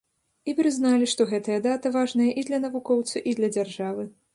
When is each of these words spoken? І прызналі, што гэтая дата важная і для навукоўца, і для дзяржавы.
І 0.51 0.55
прызналі, 0.59 1.09
што 1.11 1.27
гэтая 1.33 1.59
дата 1.67 1.95
важная 1.99 2.31
і 2.39 2.49
для 2.51 2.65
навукоўца, 2.67 3.15
і 3.29 3.41
для 3.43 3.57
дзяржавы. 3.59 4.13